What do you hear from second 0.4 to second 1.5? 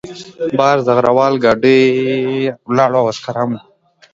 بهر زغره وال